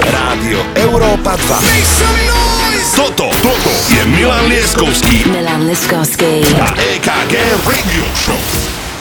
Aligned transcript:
Rádio 0.00 0.56
Európa 0.72 1.36
2. 1.36 2.96
Toto, 2.96 3.28
toto 3.44 3.72
je 3.92 4.00
Milan 4.08 4.48
Lieskovský. 4.48 5.28
Milan 5.28 5.68
Lieskovský. 5.68 6.40
A 6.56 6.72
EKG 6.96 7.34
Radio 7.68 8.04
Show. 8.16 8.40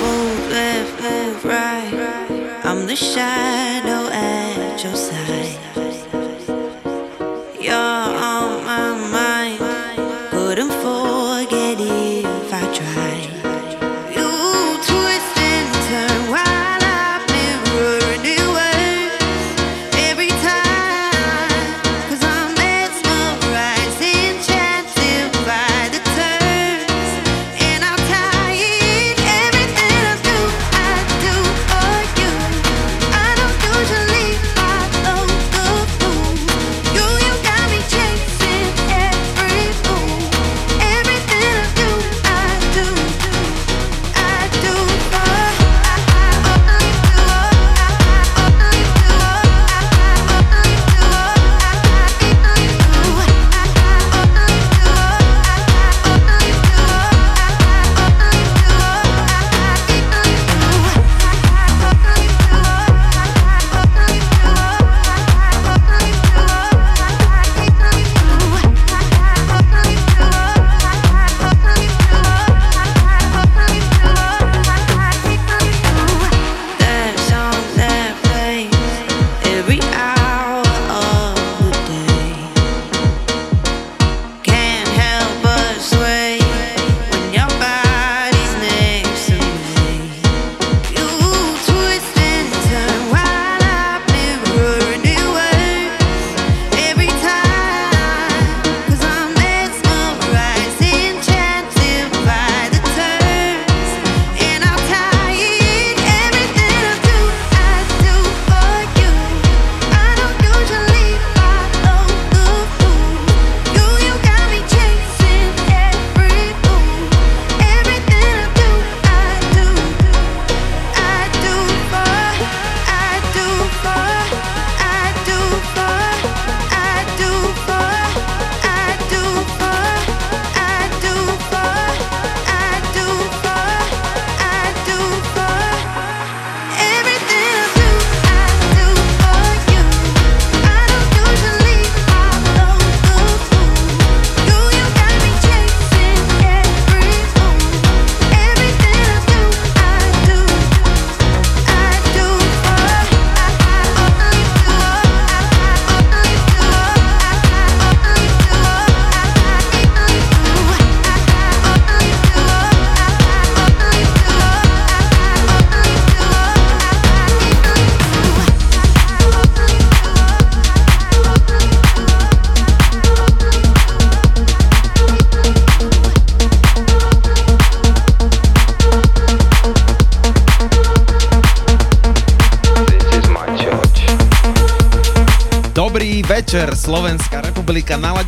Move 0.04 0.52
left, 0.52 0.94
move 1.00 1.40
right. 1.48 1.96
I'm 2.68 2.88
the 2.88 2.96
shadow 2.96 4.12
at 4.12 4.84
your 4.84 4.96
side. 4.96 5.21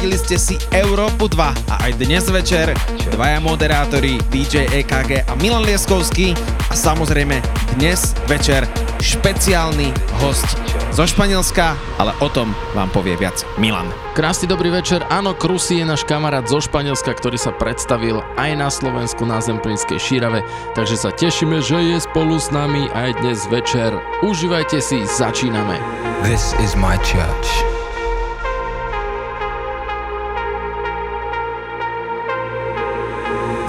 Naladili 0.04 0.20
ste 0.20 0.36
si 0.36 0.56
Európu 0.76 1.32
2 1.32 1.72
a 1.72 1.88
aj 1.88 1.96
dnes 1.96 2.28
večer 2.28 2.76
dvaja 3.16 3.40
moderátori 3.40 4.20
DJ 4.36 4.68
EKG 4.84 5.32
a 5.32 5.34
Milan 5.40 5.64
Lieskovský 5.64 6.36
a 6.68 6.76
samozrejme 6.76 7.40
dnes 7.80 8.12
večer 8.28 8.68
špeciálny 9.00 9.96
host 10.20 10.60
zo 10.92 11.08
Španielska, 11.08 11.80
ale 12.04 12.12
o 12.20 12.28
tom 12.28 12.52
vám 12.76 12.92
povie 12.92 13.16
viac 13.16 13.48
Milan. 13.56 13.88
Krásny 14.12 14.52
dobrý 14.52 14.76
večer. 14.76 15.08
Áno, 15.08 15.40
Krusy 15.40 15.80
je 15.80 15.88
náš 15.88 16.04
kamarát 16.04 16.52
zo 16.52 16.60
Španielska, 16.60 17.16
ktorý 17.16 17.40
sa 17.40 17.56
predstavil 17.56 18.20
aj 18.36 18.60
na 18.60 18.68
Slovensku 18.68 19.24
na 19.24 19.40
Zemplínskej 19.40 20.04
šírave, 20.04 20.44
takže 20.76 21.00
sa 21.00 21.16
tešíme, 21.16 21.64
že 21.64 21.80
je 21.80 22.04
spolu 22.04 22.44
s 22.44 22.52
nami 22.52 22.92
aj 22.92 23.24
dnes 23.24 23.40
večer. 23.48 23.96
Užívajte 24.20 24.84
si, 24.84 25.08
začíname. 25.08 25.80
This 26.28 26.52
is 26.60 26.76
my 26.76 27.00
church. 27.08 27.83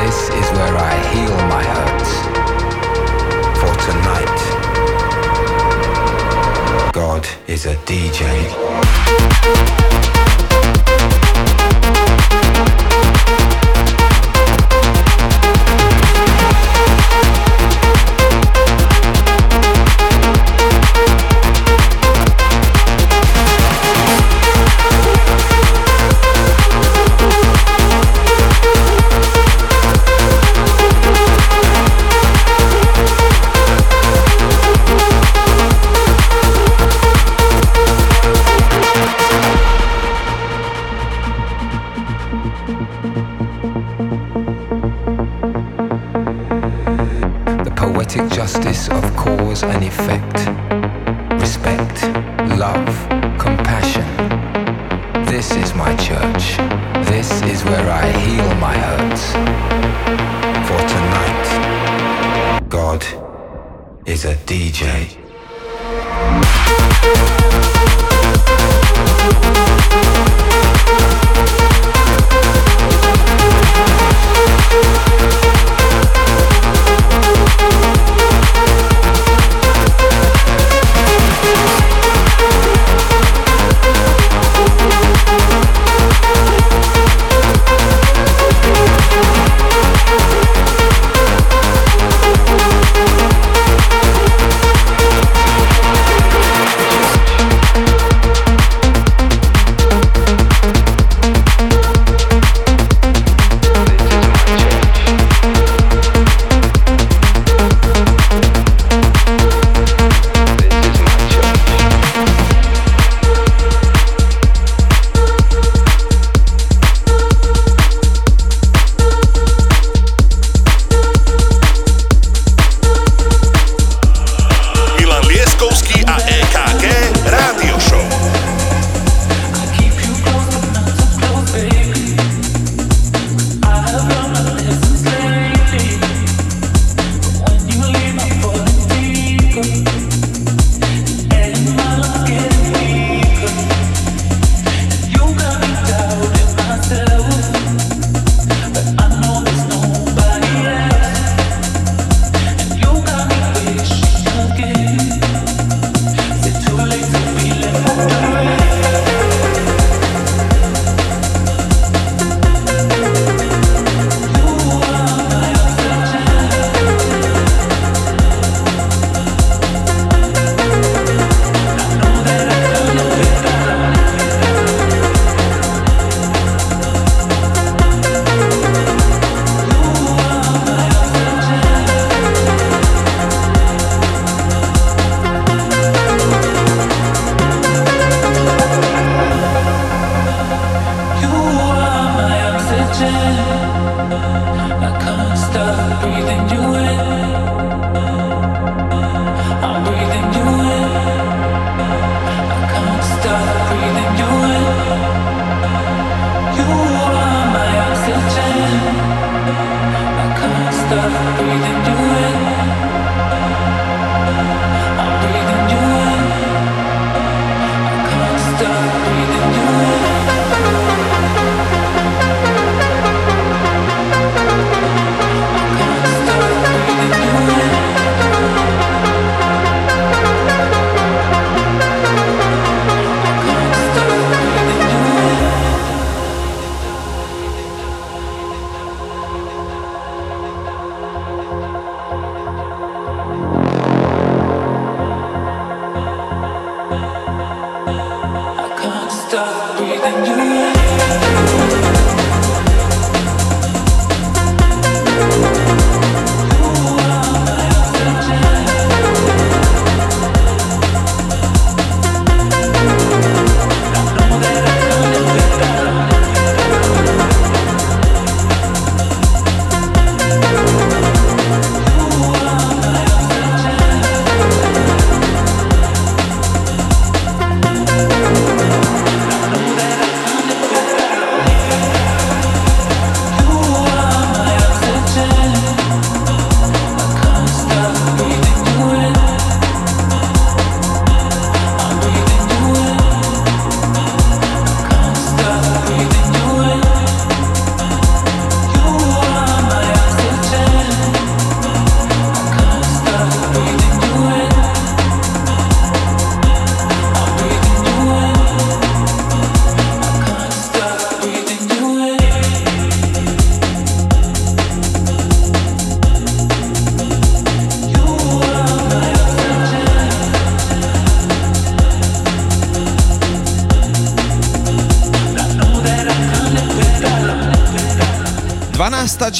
This 0.00 0.30
is 0.30 0.50
where 0.52 0.76
I 0.78 0.96
heal 1.12 1.36
my 1.54 1.62
hurts. 1.62 2.12
For 3.60 3.72
tonight, 3.86 4.38
God 6.94 7.28
is 7.46 7.66
a 7.66 7.74
DJ. 7.84 8.20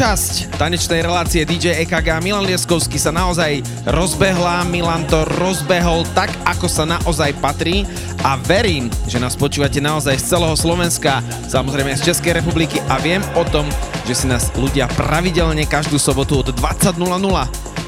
časť 0.01 0.57
tanečnej 0.57 1.05
relácie 1.05 1.45
DJ 1.45 1.85
EKG 1.85 2.25
Milan 2.25 2.49
Lieskovský 2.49 2.97
sa 2.97 3.13
naozaj 3.13 3.61
rozbehla, 3.85 4.65
Milan 4.65 5.05
to 5.05 5.29
rozbehol 5.37 6.09
tak, 6.17 6.33
ako 6.49 6.73
sa 6.73 6.89
naozaj 6.89 7.37
patrí 7.37 7.85
a 8.25 8.41
verím, 8.41 8.89
že 9.05 9.21
nás 9.21 9.37
počúvate 9.37 9.77
naozaj 9.77 10.17
z 10.17 10.25
celého 10.25 10.57
Slovenska, 10.57 11.21
samozrejme 11.53 11.93
z 12.01 12.09
Českej 12.09 12.41
republiky 12.41 12.81
a 12.89 12.97
viem 12.97 13.21
o 13.37 13.45
tom, 13.45 13.69
že 14.09 14.25
si 14.25 14.25
nás 14.25 14.49
ľudia 14.57 14.89
pravidelne 14.97 15.69
každú 15.69 16.01
sobotu 16.01 16.41
od 16.41 16.49
20.00 16.49 16.97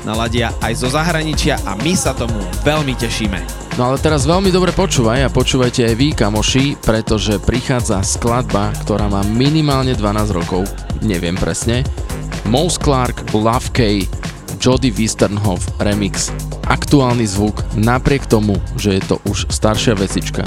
naladia 0.05 0.53
aj 0.61 0.85
zo 0.85 0.93
zahraničia 0.93 1.65
a 1.65 1.79
my 1.81 1.97
sa 1.97 2.13
tomu 2.13 2.37
veľmi 2.61 2.93
tešíme. 2.99 3.63
No 3.81 3.89
ale 3.89 3.97
teraz 3.97 4.29
veľmi 4.29 4.53
dobre 4.53 4.69
počúvaj 4.77 5.25
a 5.25 5.33
počúvajte 5.33 5.89
aj 5.89 5.95
vy, 5.97 6.13
kamoši, 6.13 6.77
pretože 6.85 7.41
prichádza 7.41 8.05
skladba, 8.05 8.69
ktorá 8.85 9.09
má 9.09 9.25
minimálne 9.25 9.97
12 9.97 10.29
rokov, 10.37 10.69
neviem 11.01 11.33
presne, 11.41 11.81
Mose 12.47 12.79
Clark, 12.79 13.35
Love 13.35 13.71
K, 13.73 14.07
Jody 14.59 14.91
Wisternhoff 14.91 15.67
remix. 15.79 16.31
Aktuálny 16.67 17.27
zvuk 17.27 17.63
napriek 17.75 18.27
tomu, 18.27 18.59
že 18.79 18.99
je 18.99 19.03
to 19.11 19.17
už 19.27 19.51
staršia 19.51 19.99
vecička. 19.99 20.47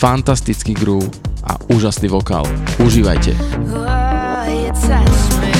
Fantastický 0.00 0.72
groove 0.74 1.10
a 1.44 1.58
úžasný 1.70 2.08
vokál. 2.08 2.46
Užívajte. 2.78 3.34
Oh, 3.74 5.59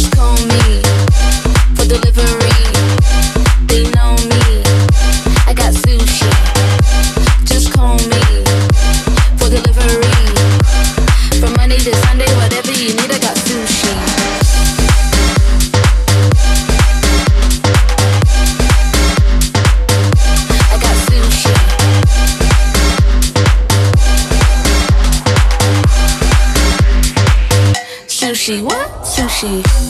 Just 0.00 0.16
call 0.16 0.32
me 0.32 0.80
for 1.76 1.84
delivery. 1.84 2.56
They 3.66 3.82
know 3.90 4.16
me. 4.32 4.62
I 5.46 5.52
got 5.54 5.74
sushi. 5.74 6.30
Just 7.44 7.70
call 7.74 7.98
me 8.08 8.22
for 9.36 9.50
delivery. 9.50 10.24
From 11.38 11.52
Monday 11.58 11.76
to 11.76 11.94
Sunday, 11.96 12.34
whatever 12.36 12.72
you 12.72 12.94
need, 12.96 13.10
I 13.12 13.18
got 13.18 13.36
sushi. 13.36 13.92
I 20.72 20.78
got 20.80 20.96
sushi. 21.04 21.54
Sushi, 28.08 28.62
what? 28.64 28.88
Sushi. 29.04 29.89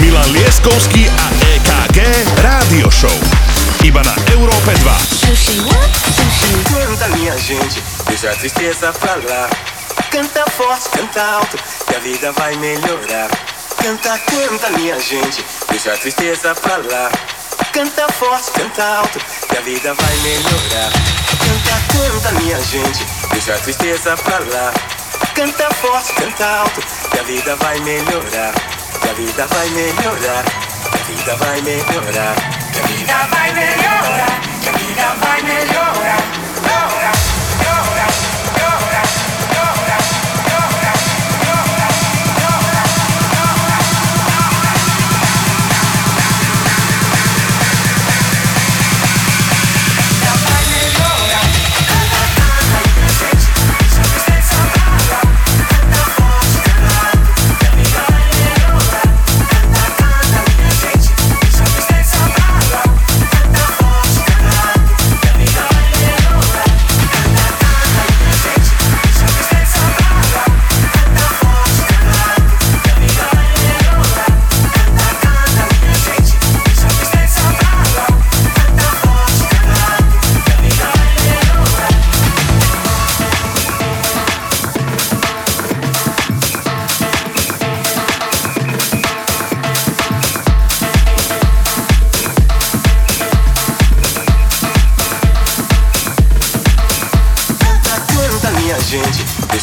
Milan 0.00 0.26
a 0.26 1.28
EKG 1.54 2.90
Show. 2.90 3.10
Iba 3.84 4.02
na 4.02 4.14
Európe 4.32 4.72
2. 4.72 4.96
Sushi, 5.20 5.60
what? 5.60 5.92
Sushi. 6.16 6.64
Canta 6.72 7.08
minha 7.08 7.36
gente, 7.38 7.82
deixa 8.08 8.30
a 8.30 8.36
tristeza 8.36 8.92
pra 8.92 9.16
lá. 9.16 9.50
Canta 10.10 10.44
forte, 10.50 10.88
canta 10.90 11.22
alto, 11.22 11.58
que 11.86 11.96
a 11.96 11.98
vida 11.98 12.32
vai 12.32 12.56
melhorar. 12.56 13.30
Canta, 13.82 14.18
canta 14.18 14.70
minha 14.78 14.98
gente, 14.98 15.44
deixa 15.68 15.92
a 15.92 15.96
tristeza 15.98 16.54
pra 16.54 16.78
lá. 16.78 17.35
Canta 17.76 18.10
forte, 18.14 18.52
canta 18.52 18.82
alto, 18.82 19.18
que 19.18 19.58
a 19.58 19.60
vida 19.60 19.92
vai 19.92 20.16
melhorar. 20.22 20.90
Canta, 21.44 22.30
canta 22.32 22.40
minha 22.40 22.58
gente, 22.62 23.04
deixa 23.30 23.54
a 23.54 23.58
tristeza 23.58 24.16
pra 24.16 24.38
lá. 24.38 24.72
Canta 25.34 25.68
forte, 25.74 26.14
canta 26.14 26.46
alto, 26.46 26.80
que 27.10 27.18
a 27.18 27.22
vida 27.24 27.54
vai 27.56 27.78
melhorar. 27.80 28.54
Que 29.02 29.08
a 29.10 29.12
vida 29.12 29.46
vai 29.48 29.68
melhorar, 29.68 30.44
que 30.90 30.96
a 30.96 31.02
vida 31.02 31.36
vai 31.36 31.60
melhorar. 31.60 32.34
Que 32.72 32.78
a 32.78 32.86
vida 32.86 33.28
vai 33.30 33.52
melhorar, 33.52 34.40
que 34.62 34.68
a 34.70 34.72
vida 34.72 35.14
vai 35.20 35.42
melhorar. 35.42 36.35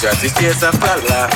Deixa 0.03 0.09
a 0.09 0.19
tristeza 0.19 0.71
pra 0.73 0.95
lá. 0.95 1.29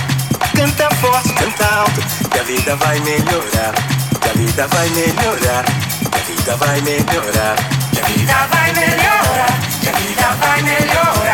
Canta 0.53 0.89
forte, 0.95 1.34
canta 1.34 1.65
alto, 1.65 2.01
que 2.30 2.39
a 2.39 2.43
vida 2.43 2.75
vai 2.75 2.99
melhorar. 2.99 3.73
Que 4.21 4.30
a 4.30 4.34
vida 4.34 4.67
vai 4.67 4.89
melhorar, 4.89 5.63
que 6.12 6.17
a 6.17 6.21
vida 6.23 6.58
vai 6.58 6.82
melhorar. 6.82 7.56
Que 7.91 7.99
a 7.99 8.06
vida 8.08 8.47
vai 8.51 8.73
melhorar, 8.73 9.60
que 9.80 9.89
a 9.89 9.91
vida 9.93 10.27
vai 10.41 10.62
melhorar. 10.63 11.27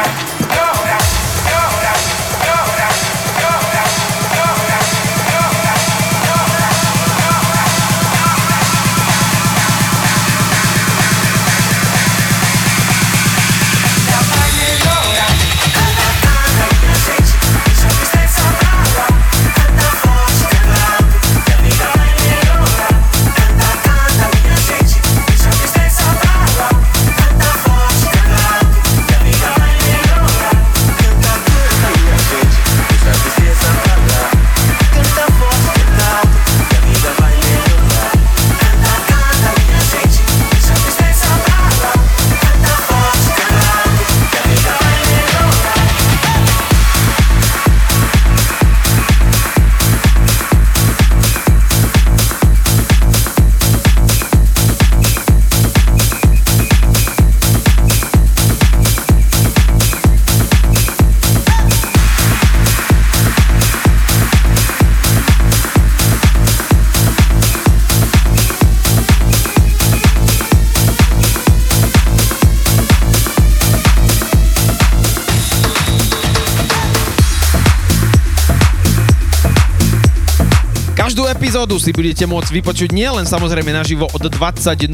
Epizódu 81.54 81.78
si 81.78 81.94
budete 81.94 82.26
môcť 82.26 82.50
vypočuť 82.50 82.89
nielen 82.98 83.30
samozrejme 83.30 83.70
naživo 83.70 84.10
od 84.10 84.26
20.00 84.26 84.89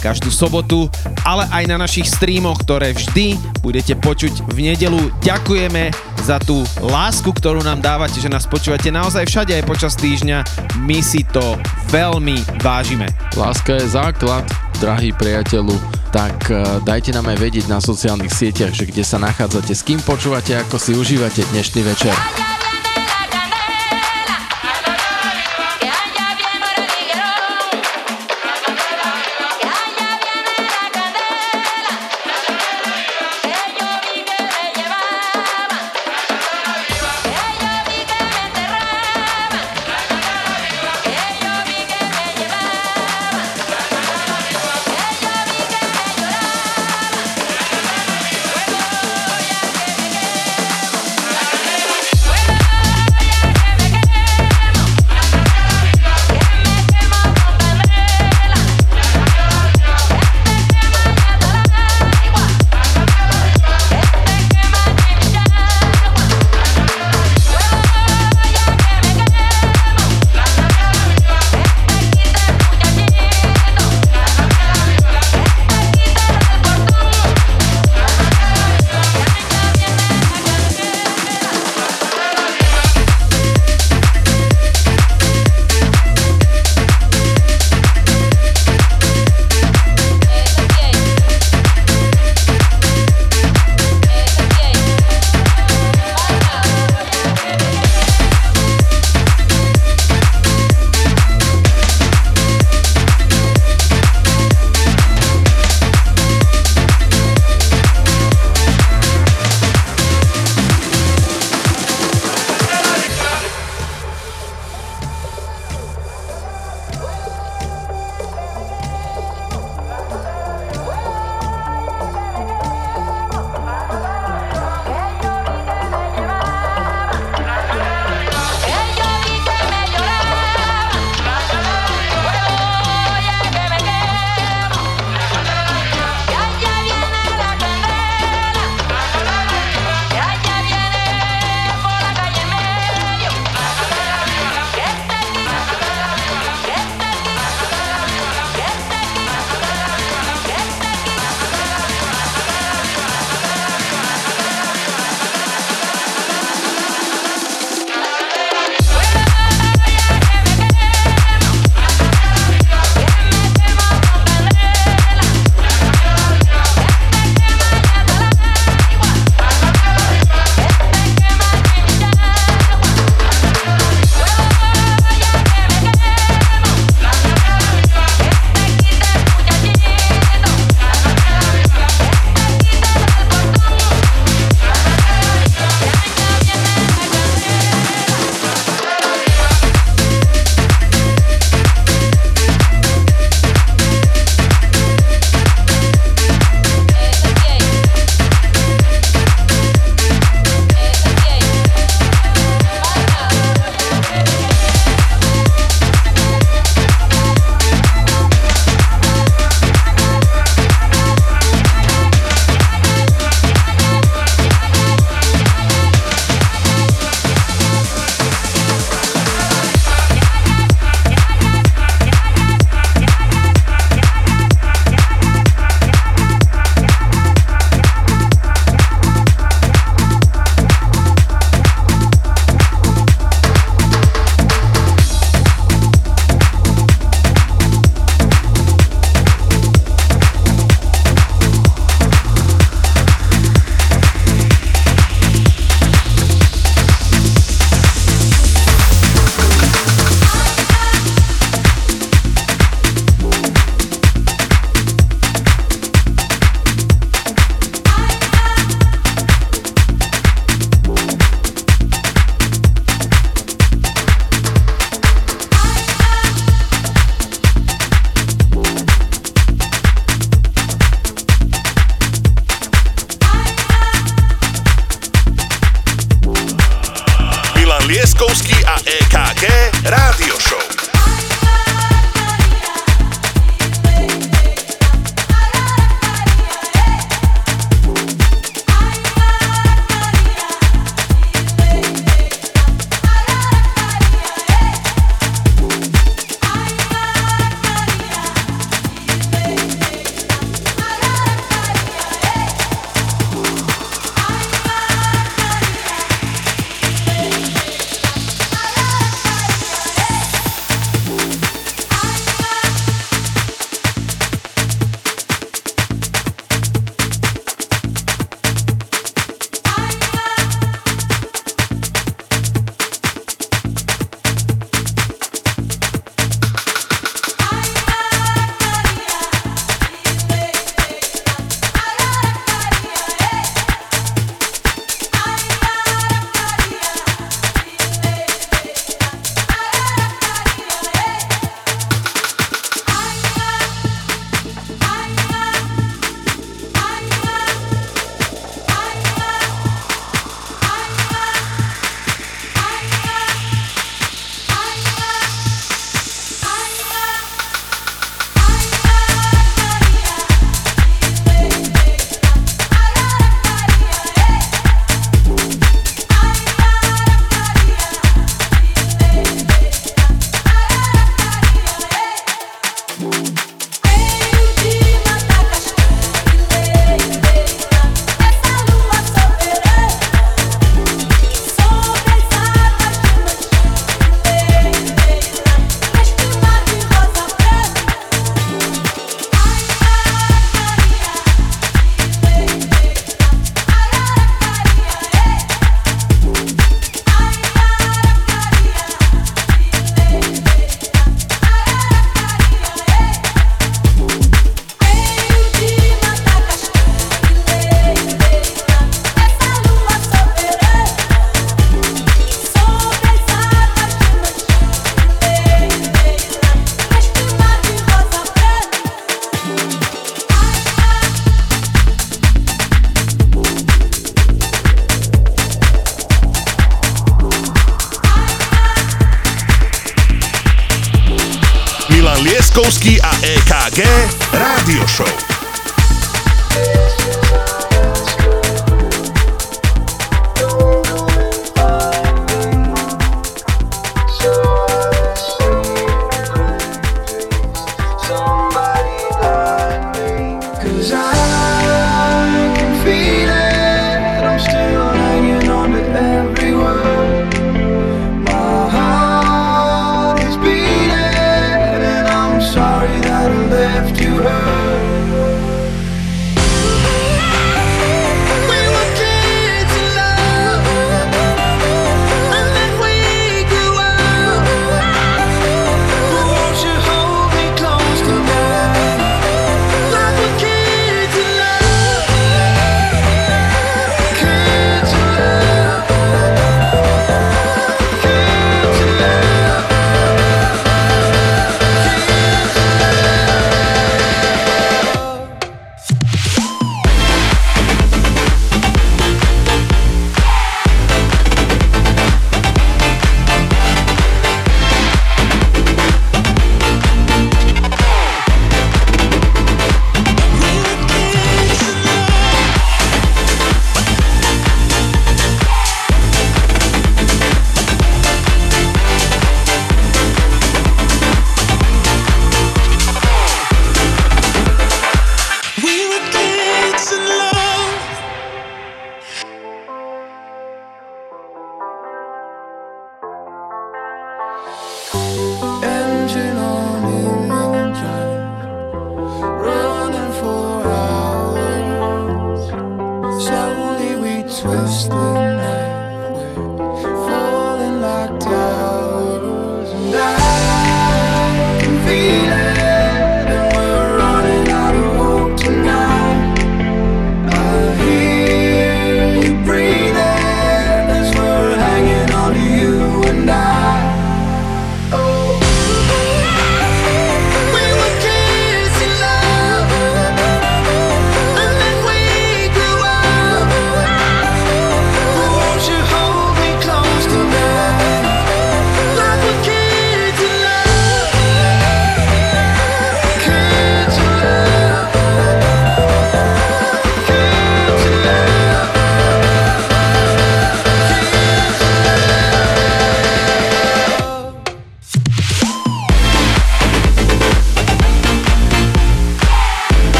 každú 0.00 0.32
sobotu, 0.32 0.88
ale 1.28 1.44
aj 1.52 1.68
na 1.68 1.76
našich 1.76 2.08
streamoch, 2.08 2.64
ktoré 2.64 2.96
vždy 2.96 3.36
budete 3.60 3.92
počuť 4.00 4.48
v 4.48 4.72
nedelu. 4.72 5.12
Ďakujeme 5.20 5.92
za 6.24 6.40
tú 6.40 6.64
lásku, 6.80 7.28
ktorú 7.28 7.60
nám 7.60 7.84
dávate, 7.84 8.16
že 8.16 8.32
nás 8.32 8.48
počúvate 8.48 8.88
naozaj 8.88 9.28
všade 9.28 9.52
aj 9.60 9.68
počas 9.68 9.92
týždňa. 10.00 10.40
My 10.88 11.04
si 11.04 11.20
to 11.20 11.60
veľmi 11.92 12.64
vážime. 12.64 13.12
Láska 13.36 13.76
je 13.76 13.92
základ, 13.92 14.48
drahý 14.80 15.12
priateľu, 15.12 15.76
tak 16.16 16.48
eh, 16.48 16.80
dajte 16.80 17.12
nám 17.12 17.28
aj 17.28 17.36
vedieť 17.36 17.68
na 17.68 17.76
sociálnych 17.76 18.32
sieťach, 18.32 18.72
že 18.72 18.88
kde 18.88 19.04
sa 19.04 19.20
nachádzate, 19.20 19.76
s 19.76 19.84
kým 19.84 20.00
počúvate, 20.00 20.56
ako 20.56 20.80
si 20.80 20.96
užívate 20.96 21.44
dnešný 21.52 21.84
večer. 21.84 22.41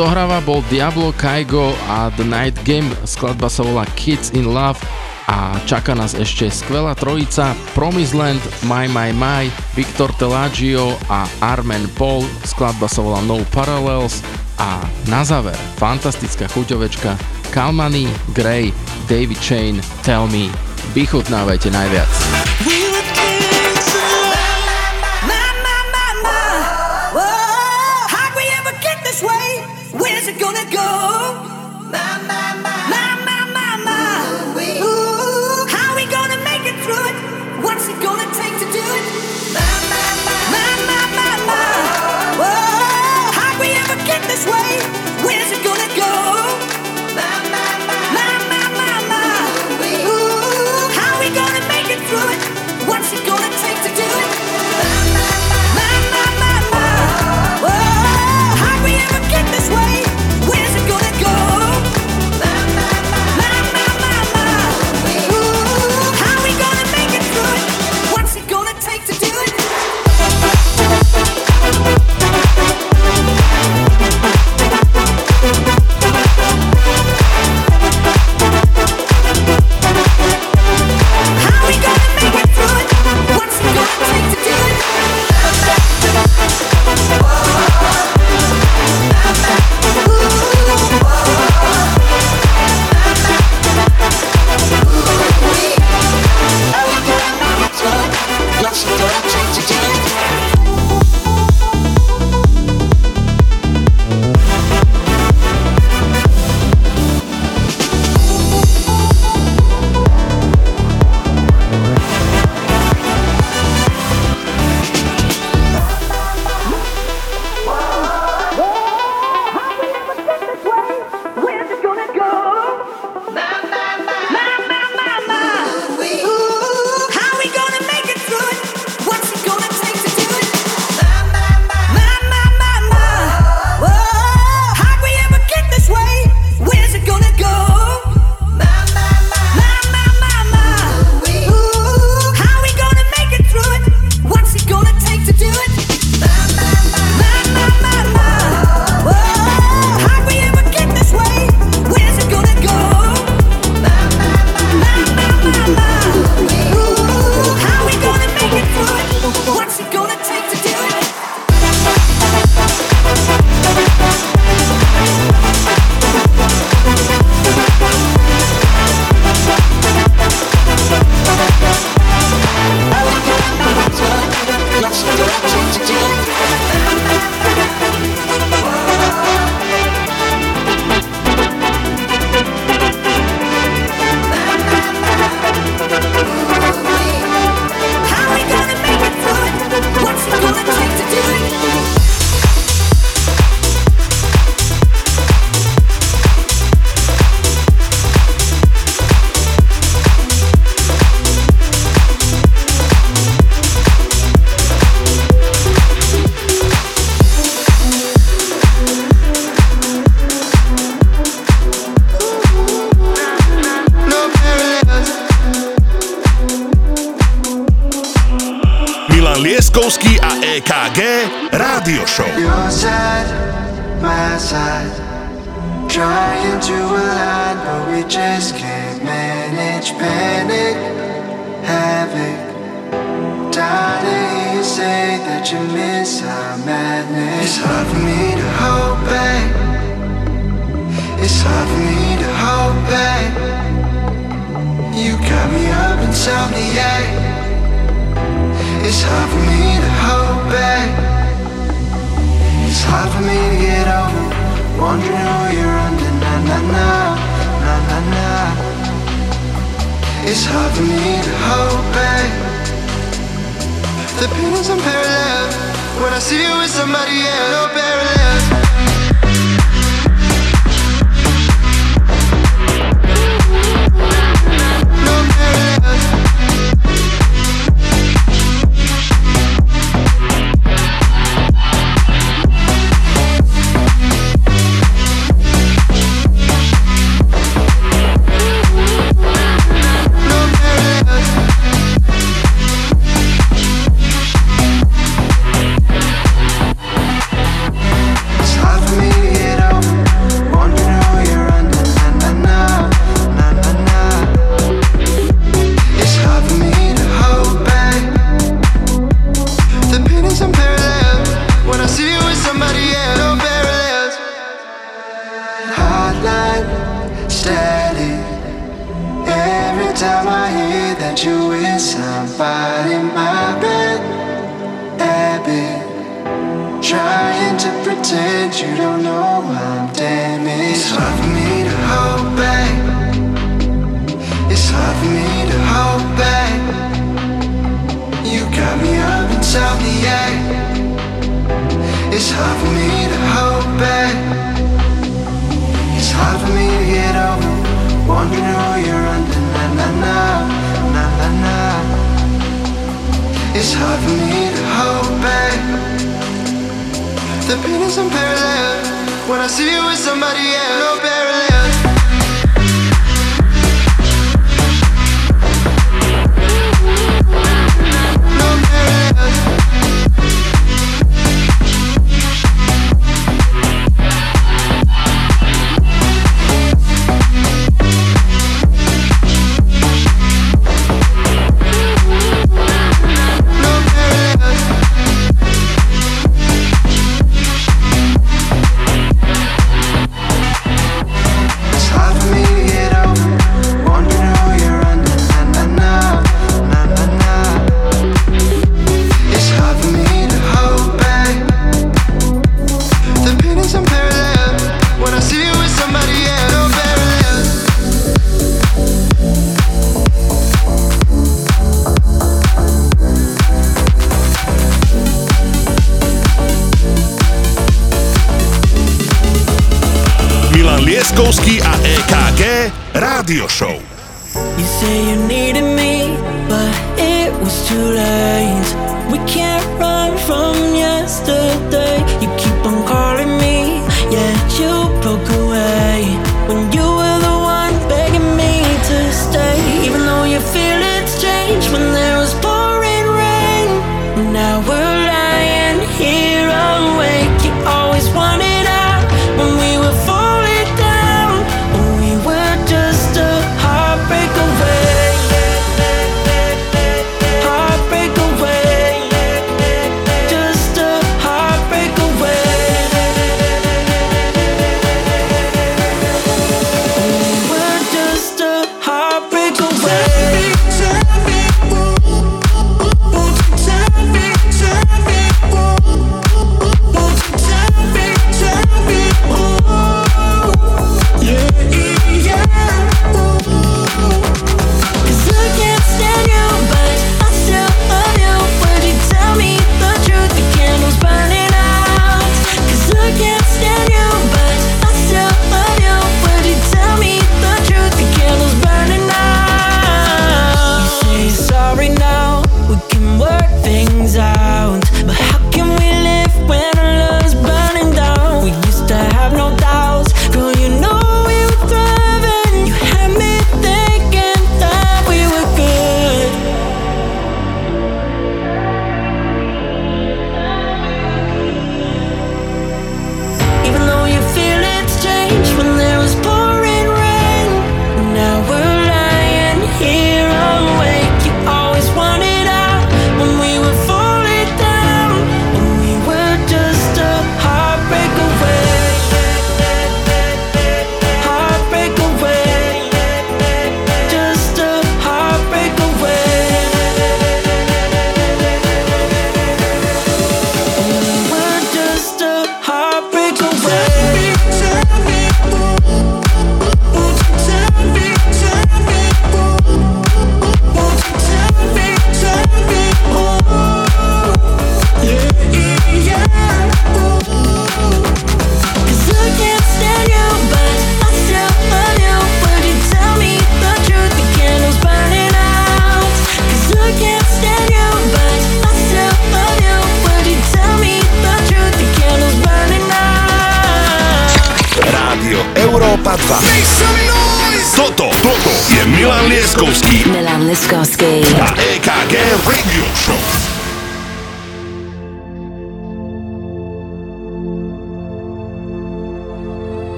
Dohráva, 0.00 0.40
bol 0.40 0.64
Diablo, 0.72 1.12
Kaigo 1.12 1.76
a 1.84 2.08
The 2.16 2.24
Night 2.24 2.56
Game. 2.64 2.88
Skladba 3.04 3.52
sa 3.52 3.60
volá 3.60 3.84
Kids 4.00 4.32
in 4.32 4.48
Love 4.48 4.80
a 5.28 5.60
čaká 5.68 5.92
nás 5.92 6.16
ešte 6.16 6.48
skvelá 6.48 6.96
trojica 6.96 7.52
Promise 7.76 8.16
Land, 8.16 8.40
My 8.64 8.88
My 8.88 9.12
My, 9.12 9.52
Victor 9.76 10.08
Telagio 10.16 10.96
a 11.12 11.28
Armen 11.44 11.84
Paul. 12.00 12.24
Skladba 12.48 12.88
sa 12.88 13.04
volá 13.04 13.20
No 13.28 13.44
Parallels 13.52 14.24
a 14.56 14.80
na 15.12 15.20
záver 15.20 15.56
fantastická 15.76 16.48
chuťovečka 16.48 17.20
Kalmany, 17.52 18.08
Gray, 18.32 18.72
David 19.04 19.36
Chain, 19.44 19.84
Tell 20.00 20.24
Me. 20.32 20.48
Vychutnávajte 20.96 21.68
najviac. 21.68 22.08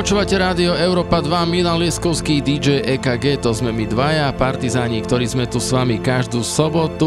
Počúvate 0.00 0.32
rádio 0.40 0.72
Európa 0.80 1.20
2, 1.20 1.28
Milan 1.44 1.76
Lieskovský, 1.76 2.40
DJ 2.40 2.80
EKG, 2.96 3.44
to 3.44 3.52
sme 3.52 3.68
my 3.68 3.84
dvaja 3.84 4.32
partizáni, 4.32 5.04
ktorí 5.04 5.28
sme 5.28 5.44
tu 5.44 5.60
s 5.60 5.76
vami 5.76 6.00
každú 6.00 6.40
sobotu 6.40 7.04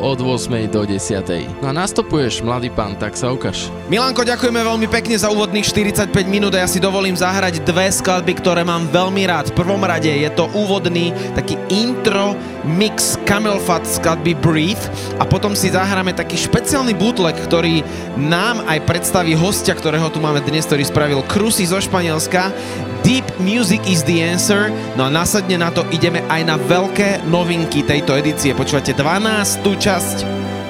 od 0.00 0.16
8. 0.16 0.48
do 0.72 0.80
10. 0.88 1.28
No 1.60 1.68
a 1.68 1.76
nastupuješ, 1.76 2.40
mladý 2.40 2.72
pán, 2.72 2.96
tak 2.96 3.20
sa 3.20 3.28
ukáž. 3.36 3.68
Milanko, 3.92 4.24
ďakujeme 4.24 4.64
veľmi 4.64 4.88
pekne 4.88 5.20
za 5.20 5.28
úvodných 5.28 5.60
45 5.60 6.08
minút 6.24 6.56
a 6.56 6.64
ja 6.64 6.68
si 6.72 6.80
dovolím 6.80 7.20
zahrať 7.20 7.68
dve 7.68 7.92
skladby, 7.92 8.40
ktoré 8.40 8.64
mám 8.64 8.88
veľmi 8.88 9.28
rád. 9.28 9.52
V 9.52 9.60
prvom 9.60 9.84
rade 9.84 10.08
je 10.08 10.30
to 10.32 10.48
úvodný 10.56 11.12
taký 11.36 11.60
intro 11.68 12.32
mix 12.64 13.18
Camel 13.26 13.58
Fat 13.62 13.86
skladby 13.86 14.38
Breathe 14.38 14.82
a 15.18 15.24
potom 15.26 15.54
si 15.54 15.70
zahráme 15.70 16.14
taký 16.14 16.38
špeciálny 16.38 16.94
bootleg, 16.94 17.34
ktorý 17.46 17.82
nám 18.18 18.62
aj 18.70 18.86
predstaví 18.86 19.34
hostia, 19.34 19.74
ktorého 19.74 20.08
tu 20.10 20.22
máme 20.22 20.42
dnes, 20.42 20.66
ktorý 20.66 20.86
spravil 20.86 21.20
Krusy 21.26 21.66
zo 21.66 21.78
Španielska. 21.82 22.54
Deep 23.02 23.26
Music 23.42 23.82
is 23.90 24.06
the 24.06 24.22
answer. 24.22 24.70
No 24.94 25.06
a 25.06 25.10
následne 25.10 25.58
na 25.58 25.74
to 25.74 25.82
ideme 25.90 26.22
aj 26.30 26.42
na 26.46 26.56
veľké 26.56 27.26
novinky 27.26 27.82
tejto 27.82 28.14
edície. 28.14 28.54
Počúvate 28.54 28.94
12. 28.94 29.66
časť 29.66 30.16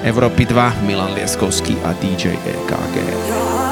Európy 0.03 0.49
2, 0.49 0.89
Milan 0.89 1.13
Lieskovský 1.15 1.79
a 1.85 1.93
DJ 2.01 2.35
EKG. 2.35 2.97
Your 3.29 3.72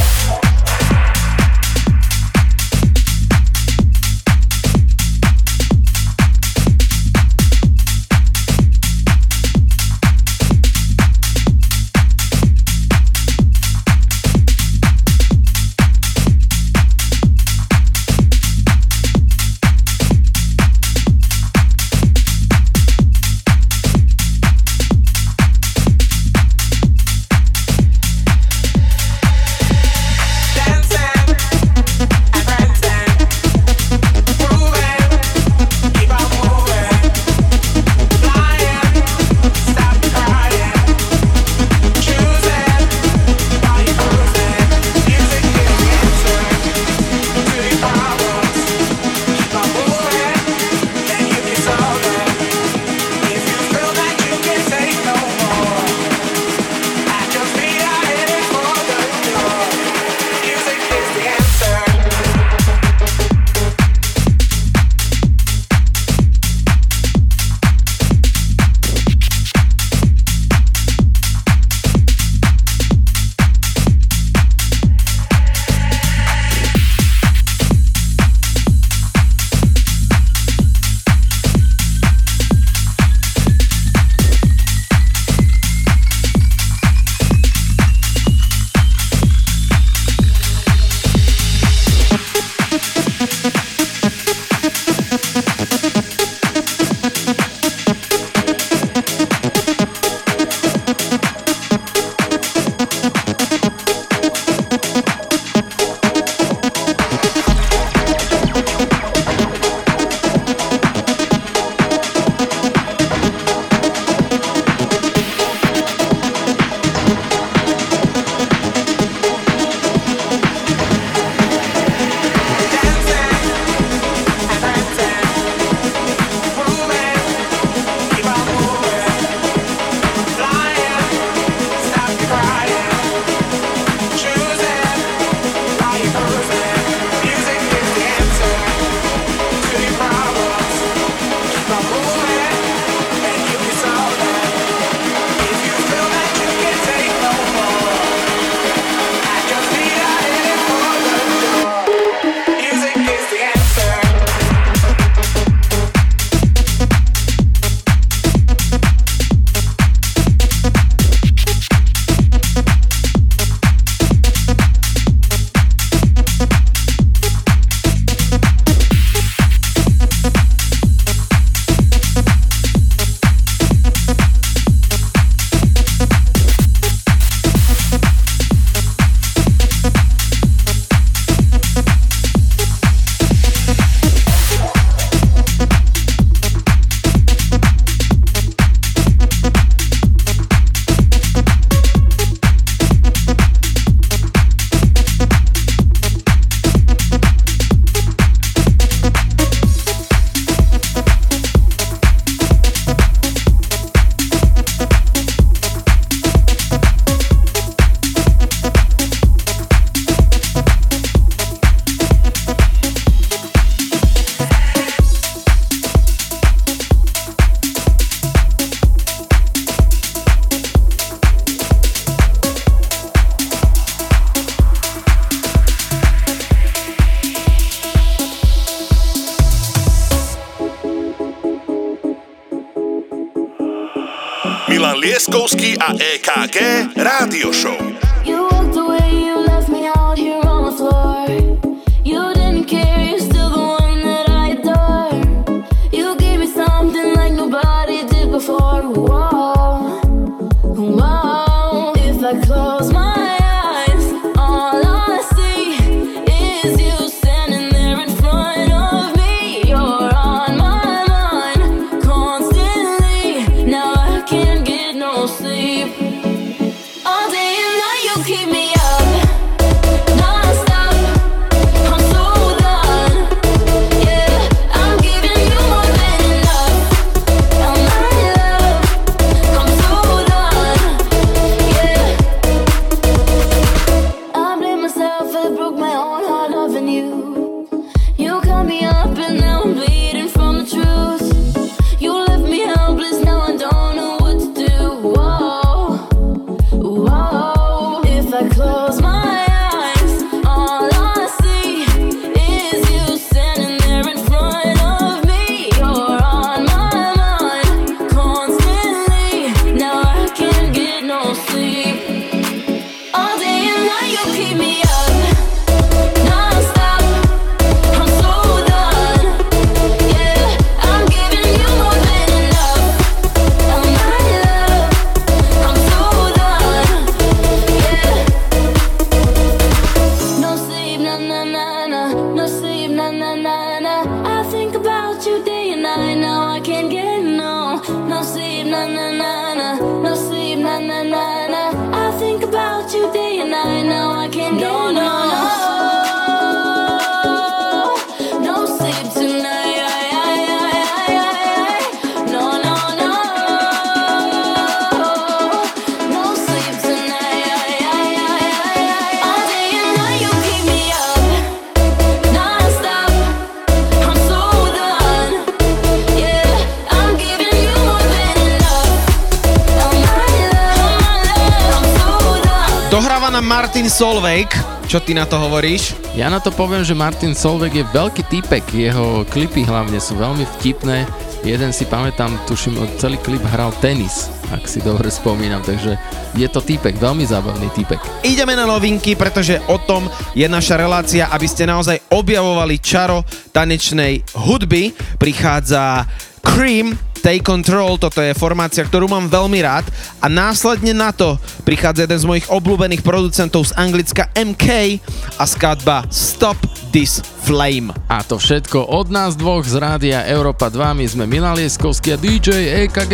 Čo 374.91 374.99
ty 374.99 375.15
na 375.15 375.23
to 375.23 375.39
hovoríš? 375.39 375.95
Ja 376.19 376.27
na 376.27 376.43
to 376.43 376.51
poviem, 376.51 376.83
že 376.83 376.91
Martin 376.91 377.31
Solveig 377.31 377.71
je 377.71 377.87
veľký 377.95 378.27
typek, 378.27 378.59
jeho 378.75 379.23
klipy 379.23 379.63
hlavne 379.63 379.95
sú 380.03 380.19
veľmi 380.19 380.43
vtipné. 380.59 381.07
Jeden 381.47 381.71
si 381.71 381.87
pamätám, 381.87 382.35
tuším, 382.43 382.75
celý 382.99 383.15
klip 383.23 383.39
hral 383.55 383.71
tenis, 383.79 384.27
ak 384.51 384.67
si 384.67 384.83
dobre 384.83 385.07
spomínam, 385.07 385.63
takže 385.63 385.95
je 386.35 386.43
to 386.51 386.59
typek, 386.59 386.99
veľmi 386.99 387.23
zábavný 387.23 387.71
typek. 387.71 388.03
Ideme 388.27 388.51
na 388.51 388.67
novinky, 388.67 389.15
pretože 389.15 389.63
o 389.71 389.79
tom 389.79 390.11
je 390.35 390.43
naša 390.51 390.75
relácia, 390.75 391.31
aby 391.31 391.47
ste 391.47 391.63
naozaj 391.63 392.11
objavovali 392.11 392.75
čaro 392.83 393.23
tanečnej 393.55 394.19
hudby. 394.43 394.91
Prichádza 395.15 396.03
Cream, 396.43 396.99
Take 397.21 397.45
Control, 397.45 398.01
toto 398.01 398.17
je 398.17 398.33
formácia, 398.33 398.81
ktorú 398.81 399.05
mám 399.05 399.29
veľmi 399.29 399.61
rád 399.61 399.85
a 400.17 400.25
následne 400.25 400.89
na 400.89 401.13
to 401.13 401.37
prichádza 401.61 402.09
jeden 402.09 402.19
z 402.19 402.25
mojich 402.25 402.47
obľúbených 402.49 403.05
producentov 403.05 403.69
z 403.69 403.77
Anglicka 403.77 404.33
MK 404.33 404.97
a 405.37 405.45
skladba 405.45 406.01
Stop 406.09 406.57
This 406.89 407.21
Flame. 407.45 407.93
A 408.09 408.25
to 408.25 408.41
všetko 408.41 408.89
od 408.89 409.13
nás 409.13 409.37
dvoch 409.37 409.61
z 409.61 409.77
rádia 409.77 410.25
Európa 410.25 410.73
2, 410.73 410.97
my 410.97 411.05
sme 411.05 411.23
Milan 411.29 411.61
Lieskovský 411.61 412.13
a 412.13 412.17
DJ 412.17 412.89
EKG. 412.89 413.13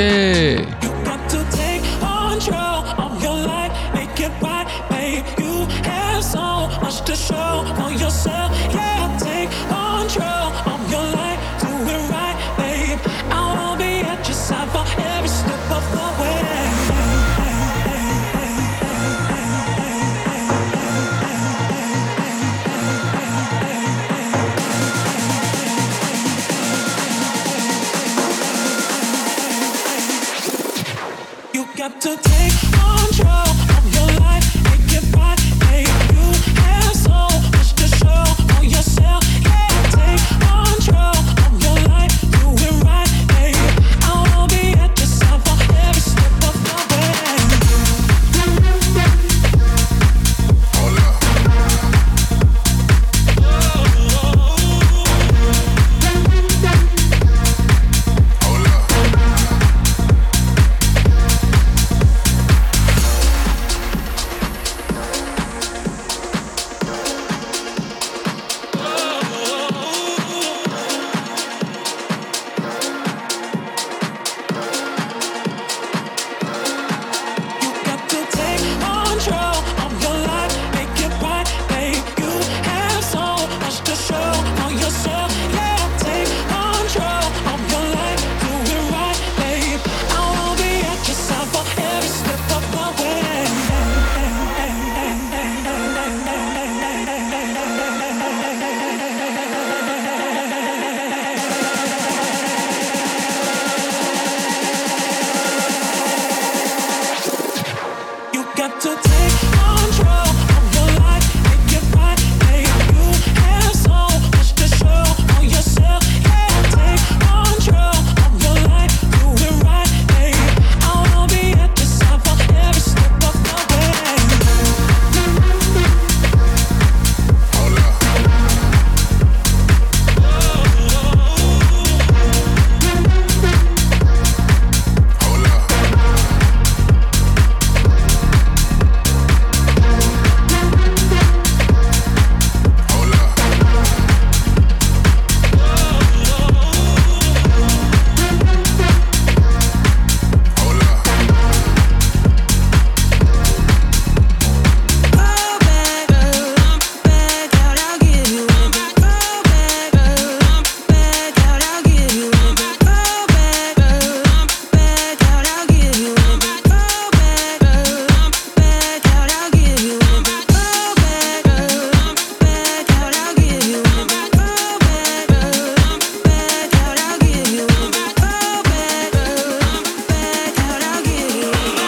to 0.88 1.03
take 1.03 1.28
control 1.28 1.47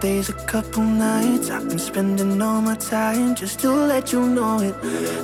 days, 0.00 0.30
a 0.30 0.32
couple 0.32 0.82
nights. 0.82 1.50
I've 1.50 1.68
been 1.68 1.78
spending 1.78 2.40
all 2.40 2.62
my 2.62 2.74
time 2.76 3.34
just 3.34 3.60
to 3.60 3.70
let 3.70 4.12
you 4.12 4.26
know 4.26 4.60
it. 4.60 4.74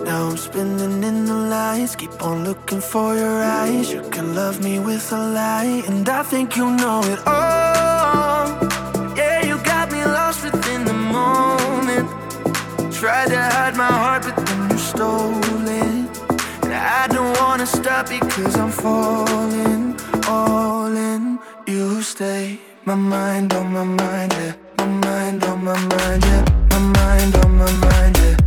Now 0.05 0.29
I'm 0.29 0.37
spinning 0.37 1.03
in 1.03 1.24
the 1.24 1.35
lights, 1.35 1.97
keep 1.97 2.22
on 2.22 2.45
looking 2.45 2.81
for 2.81 3.16
your 3.16 3.43
eyes. 3.43 3.91
You 3.93 4.03
can 4.11 4.35
love 4.35 4.62
me 4.62 4.79
with 4.79 5.12
a 5.12 5.16
lie, 5.16 5.83
and 5.89 6.09
I 6.09 6.22
think 6.22 6.57
you 6.57 6.66
know 6.70 7.01
it. 7.05 7.20
all. 7.27 8.47
yeah, 9.16 9.45
you 9.47 9.57
got 9.64 9.91
me 9.91 10.05
lost 10.05 10.45
within 10.45 10.85
the 10.85 10.99
moment. 11.18 12.09
Tried 12.93 13.29
to 13.29 13.41
hide 13.41 13.77
my 13.77 13.93
heart, 14.03 14.22
but 14.24 14.37
then 14.47 14.70
you 14.70 14.79
stole 14.79 15.68
it. 15.83 16.07
And 16.64 16.74
I 16.74 17.09
don't 17.09 17.35
wanna 17.41 17.66
stop 17.66 18.09
because 18.09 18.57
I'm 18.57 18.70
falling, 18.70 19.99
all 20.29 20.95
in. 20.95 21.39
You 21.66 22.03
stay 22.03 22.59
my 22.85 22.95
mind 22.95 23.53
on 23.55 23.72
my 23.72 23.85
mind, 23.85 24.33
yeah 24.33 24.65
mind, 25.27 25.45
on 25.45 25.64
my 25.64 25.77
mind, 25.77 26.24
yeah. 26.24 26.45
My 26.70 26.79
mind, 26.79 27.37
on 27.37 27.59
my 27.59 27.72
mind, 27.72 28.16
yeah. 28.18 28.45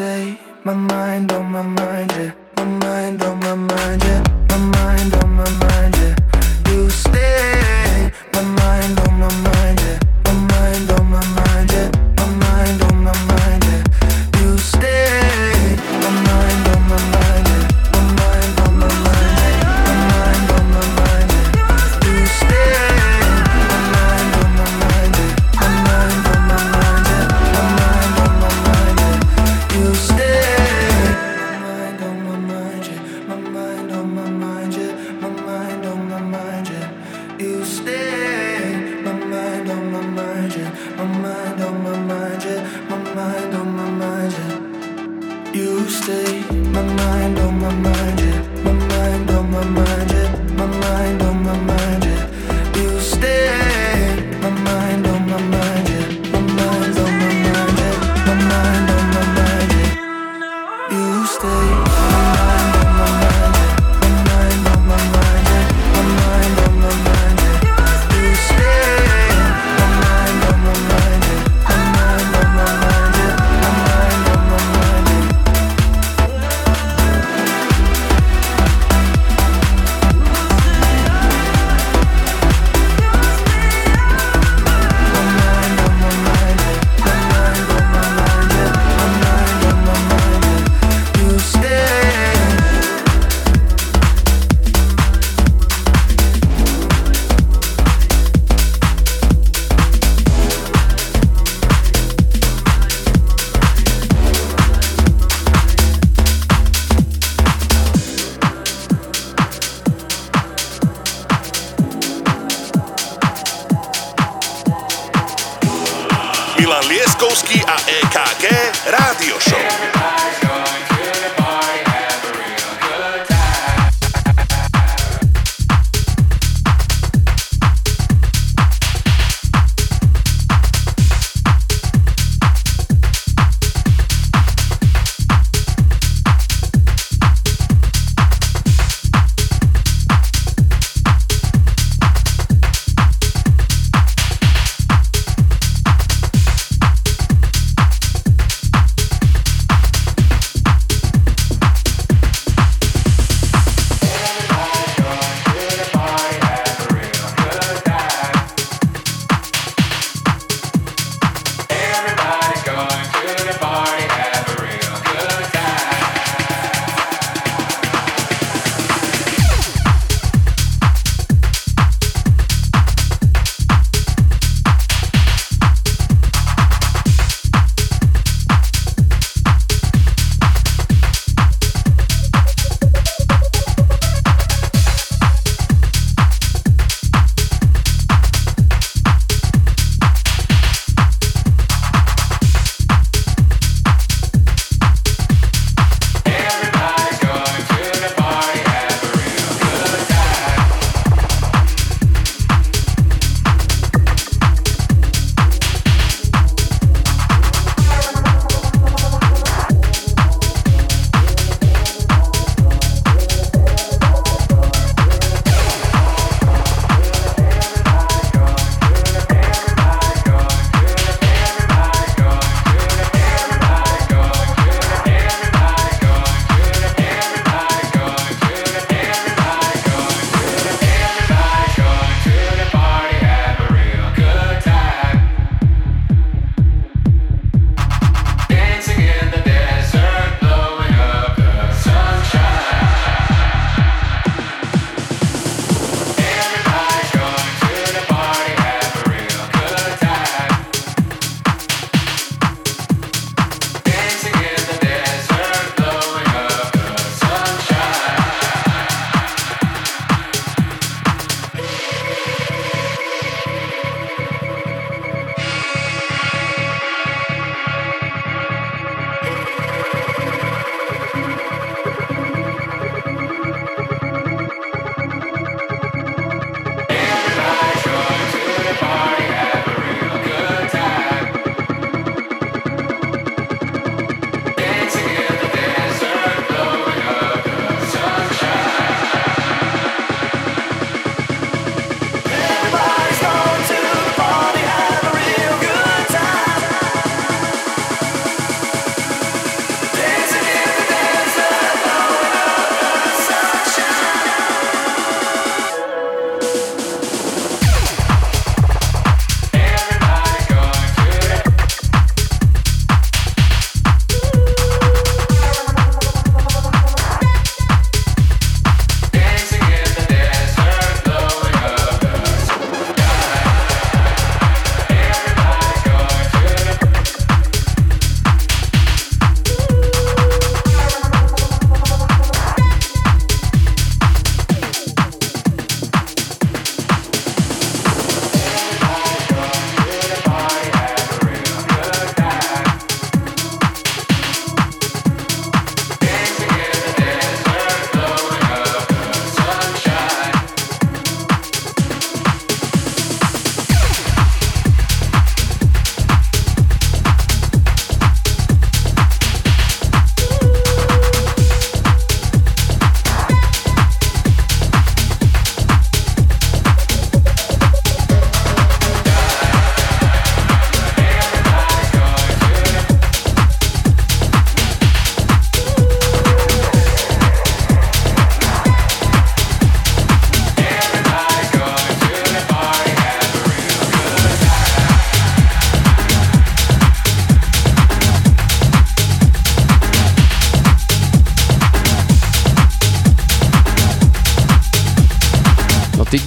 day. 0.00 0.38
My 0.64 0.72
mind 0.72 1.30
on 1.30 1.52
my 1.52 1.60
mind, 1.60 2.10
yeah. 2.12 2.32
My 2.56 2.64
mind 2.64 3.22
on 3.22 3.38
my 3.40 3.54
mind, 3.54 4.02
yeah. 4.02 4.22
My 4.48 4.56
mind 4.56 5.14
on 5.14 5.30
my 5.36 5.50
mind. 5.50 5.69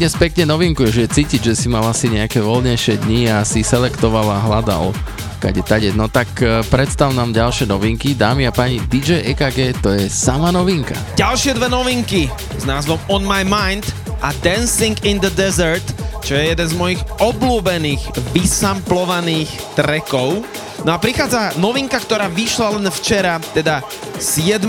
Dnes 0.03 0.19
pekne 0.19 0.51
novinkuješ, 0.51 0.99
že 0.99 1.15
cítiť, 1.15 1.41
že 1.47 1.53
si 1.55 1.71
mal 1.71 1.87
asi 1.87 2.11
nejaké 2.11 2.43
voľnejšie 2.43 3.07
dni 3.07 3.31
a 3.31 3.47
si 3.47 3.63
selektoval 3.63 4.35
a 4.35 4.43
hľadal 4.43 4.91
kade 5.39 5.63
tade. 5.63 5.95
No 5.95 6.11
tak 6.11 6.27
e, 6.43 6.59
predstav 6.67 7.15
nám 7.15 7.31
ďalšie 7.31 7.71
novinky. 7.71 8.11
Dámy 8.11 8.43
a 8.43 8.51
páni, 8.51 8.83
DJ 8.91 9.23
EKG 9.31 9.79
to 9.79 9.95
je 9.95 10.11
sama 10.11 10.51
novinka. 10.51 10.91
Ďalšie 11.15 11.55
dve 11.55 11.71
novinky 11.71 12.27
s 12.35 12.67
názvom 12.67 12.99
On 13.07 13.23
My 13.23 13.47
Mind 13.47 13.87
a 14.19 14.35
Dancing 14.43 14.99
in 15.07 15.23
the 15.23 15.31
Desert, 15.39 15.87
čo 16.19 16.35
je 16.35 16.51
jeden 16.51 16.67
z 16.67 16.75
mojich 16.75 16.99
obľúbených 17.23 18.03
vysamplovaných 18.35 19.79
trackov. 19.79 20.43
No 20.83 20.91
a 20.91 20.99
prichádza 20.99 21.55
novinka, 21.63 21.95
ktorá 21.95 22.27
vyšla 22.27 22.75
len 22.75 22.91
včera, 22.91 23.39
teda 23.55 23.79
7. 24.19 24.67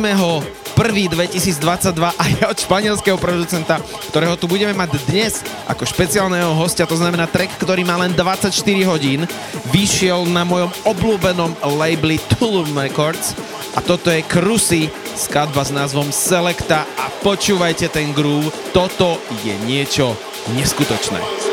2022 0.74 1.94
a 2.02 2.24
je 2.26 2.42
od 2.50 2.58
španielského 2.58 3.14
producenta, 3.14 3.78
ktorého 4.14 4.38
tu 4.38 4.46
budeme 4.46 4.70
mať 4.78 4.94
dnes 5.10 5.42
ako 5.66 5.82
špeciálneho 5.82 6.54
hostia, 6.54 6.86
to 6.86 6.94
znamená 6.94 7.26
track, 7.26 7.58
ktorý 7.58 7.82
má 7.82 7.98
len 7.98 8.14
24 8.14 8.46
hodín, 8.86 9.26
vyšiel 9.74 10.22
na 10.30 10.46
mojom 10.46 10.70
obľúbenom 10.86 11.50
labeli 11.66 12.22
Tulum 12.38 12.70
Records 12.78 13.34
a 13.74 13.82
toto 13.82 14.14
je 14.14 14.22
Krusy, 14.22 14.86
skladba 15.18 15.66
s 15.66 15.74
názvom 15.74 16.14
Selecta 16.14 16.86
a 16.94 17.10
počúvajte 17.26 17.90
ten 17.90 18.14
groove, 18.14 18.54
toto 18.70 19.18
je 19.42 19.58
niečo 19.66 20.14
neskutočné. 20.54 21.43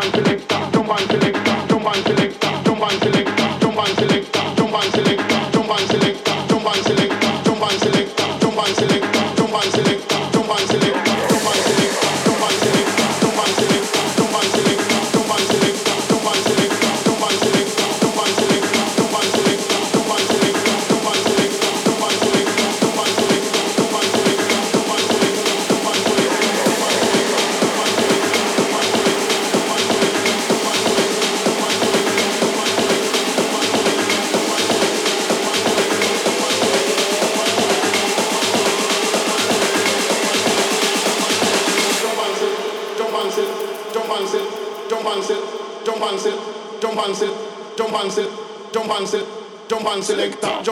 Don't 0.00 0.12
select, 0.14 0.48
don't 0.72 0.98
select, 1.10 1.68
don't 1.68 2.04
select. 2.04 2.20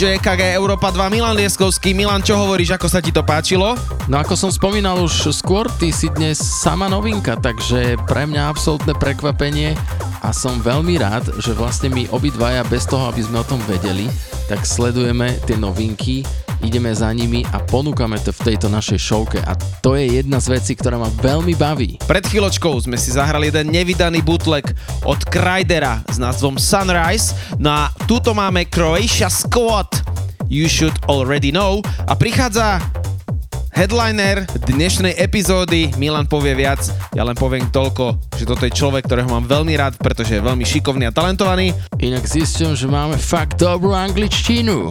DJ 0.00 0.16
EKG 0.16 0.56
Európa 0.56 0.88
2 0.88 1.12
Milan 1.12 1.36
Lieskovský. 1.36 1.92
Milan, 1.92 2.24
čo 2.24 2.32
hovoríš, 2.32 2.72
ako 2.72 2.88
sa 2.88 3.04
ti 3.04 3.12
to 3.12 3.20
páčilo? 3.20 3.76
No 4.08 4.16
ako 4.16 4.32
som 4.32 4.48
spomínal 4.48 4.96
už 4.96 5.28
skôr, 5.28 5.68
ty 5.76 5.92
si 5.92 6.08
dnes 6.08 6.40
sama 6.40 6.88
novinka, 6.88 7.36
takže 7.36 8.00
pre 8.08 8.24
mňa 8.24 8.48
absolútne 8.48 8.96
prekvapenie 8.96 9.76
a 10.24 10.32
som 10.32 10.56
veľmi 10.56 10.96
rád, 10.96 11.28
že 11.44 11.52
vlastne 11.52 11.92
my 11.92 12.08
obidvaja 12.16 12.64
bez 12.64 12.88
toho, 12.88 13.12
aby 13.12 13.20
sme 13.20 13.44
o 13.44 13.48
tom 13.48 13.60
vedeli, 13.68 14.08
tak 14.48 14.64
sledujeme 14.64 15.36
tie 15.44 15.60
novinky, 15.60 16.24
ideme 16.64 16.92
za 16.92 17.12
nimi 17.12 17.44
a 17.52 17.60
ponúkame 17.60 18.20
to 18.20 18.32
v 18.32 18.52
tejto 18.52 18.68
našej 18.72 19.00
showke 19.00 19.36
a 19.44 19.52
to 19.84 19.96
je 19.96 20.20
jedna 20.20 20.40
z 20.40 20.60
vecí, 20.60 20.72
ktorá 20.76 21.00
ma 21.00 21.08
veľmi 21.08 21.56
baví. 21.56 22.00
Pred 22.04 22.24
chvíľočkou 22.24 22.72
sme 22.84 22.96
si 23.00 23.12
zahrali 23.12 23.48
jeden 23.48 23.72
nevydaný 23.72 24.20
bootleg 24.24 24.64
od 25.04 25.20
Krydera 25.28 26.04
s 26.08 26.20
názvom 26.20 26.60
Sunrise. 26.60 27.32
No 27.56 27.72
a 27.72 27.92
túto 28.10 28.34
máme 28.34 28.66
Croatia 28.66 29.30
Squad. 29.30 30.02
You 30.50 30.66
should 30.66 30.98
already 31.06 31.54
know. 31.54 31.78
A 32.10 32.18
prichádza 32.18 32.82
headliner 33.70 34.50
dnešnej 34.66 35.14
epizódy. 35.14 35.94
Milan 35.94 36.26
povie 36.26 36.58
viac, 36.58 36.82
ja 37.14 37.22
len 37.22 37.38
poviem 37.38 37.70
toľko, 37.70 38.18
že 38.34 38.50
toto 38.50 38.66
je 38.66 38.74
človek, 38.74 39.06
ktorého 39.06 39.30
mám 39.30 39.46
veľmi 39.46 39.78
rád, 39.78 39.94
pretože 40.02 40.34
je 40.34 40.42
veľmi 40.42 40.66
šikovný 40.66 41.06
a 41.06 41.14
talentovaný. 41.14 41.70
Inak 42.02 42.26
zistím, 42.26 42.74
že 42.74 42.90
máme 42.90 43.14
fakt 43.14 43.62
dobrú 43.62 43.94
angličtinu. 43.94 44.90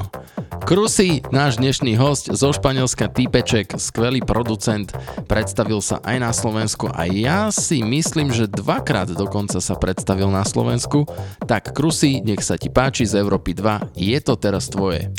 Krusy, 0.63 1.19
náš 1.35 1.59
dnešný 1.59 1.99
host 1.99 2.31
zo 2.31 2.55
Španielska 2.55 3.11
Týpeček, 3.11 3.75
skvelý 3.75 4.23
producent, 4.23 4.95
predstavil 5.30 5.77
sa 5.85 6.01
aj 6.01 6.18
na 6.18 6.34
Slovensku 6.34 6.89
a 6.89 7.06
ja 7.06 7.53
si 7.53 7.85
myslím, 7.85 8.34
že 8.34 8.49
dvakrát 8.49 9.14
dokonca 9.14 9.61
sa 9.61 9.77
predstavil 9.77 10.34
na 10.34 10.41
Slovensku. 10.41 11.06
Tak 11.45 11.77
Krusy, 11.77 12.26
nech 12.26 12.41
sa 12.41 12.57
ti 12.57 12.73
páči 12.73 13.06
z 13.06 13.22
Európy 13.22 13.53
2, 13.53 13.93
je 13.93 14.18
to 14.26 14.34
teraz 14.41 14.73
tvoje. 14.73 15.14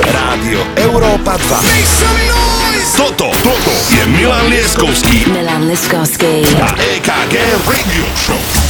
Rádio 0.00 0.64
Európa 0.80 1.36
2. 1.36 2.96
Toto, 2.96 3.28
toto 3.44 3.72
je 3.92 4.02
Milan 4.08 4.48
Lieskovský 4.48 5.28
Milan 5.28 5.68
Liskovský. 5.68 6.42
a 6.56 6.68
EKG 6.80 7.34
Radio 7.68 8.06
Show. 8.16 8.69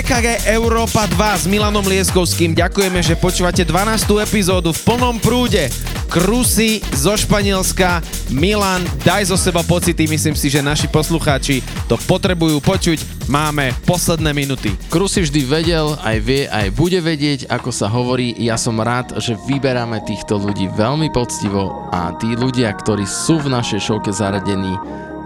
EKG 0.00 0.48
Európa 0.56 1.04
2 1.12 1.44
s 1.44 1.44
Milanom 1.44 1.84
Lieskovským. 1.84 2.56
Ďakujeme, 2.56 3.04
že 3.04 3.20
počúvate 3.20 3.68
12. 3.68 4.08
epizódu 4.24 4.72
v 4.72 4.80
plnom 4.80 5.20
prúde. 5.20 5.68
Krusy 6.08 6.80
zo 6.96 7.12
Španielska. 7.12 8.00
Milan, 8.32 8.80
daj 9.04 9.28
zo 9.28 9.36
seba 9.36 9.60
pocity, 9.60 10.08
myslím 10.08 10.32
si, 10.32 10.48
že 10.48 10.64
naši 10.64 10.88
poslucháči 10.88 11.60
to 11.84 12.00
potrebujú 12.08 12.64
počuť. 12.64 13.28
Máme 13.28 13.76
posledné 13.84 14.32
minuty. 14.32 14.72
Krusy 14.88 15.20
vždy 15.28 15.40
vedel, 15.44 15.92
aj 16.00 16.16
vie, 16.24 16.48
aj 16.48 16.72
bude 16.72 16.96
vedieť, 16.96 17.52
ako 17.52 17.68
sa 17.68 17.92
hovorí. 17.92 18.32
Ja 18.40 18.56
som 18.56 18.80
rád, 18.80 19.20
že 19.20 19.36
vyberáme 19.36 20.00
týchto 20.08 20.40
ľudí 20.40 20.72
veľmi 20.80 21.12
poctivo 21.12 21.92
a 21.92 22.16
tí 22.16 22.32
ľudia, 22.40 22.72
ktorí 22.72 23.04
sú 23.04 23.36
v 23.36 23.52
našej 23.52 23.84
šovke 23.84 24.16
zaradení, 24.16 24.80